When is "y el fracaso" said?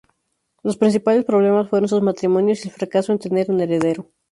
2.65-3.11